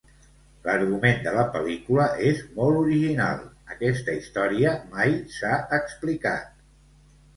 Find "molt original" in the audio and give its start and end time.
2.55-3.45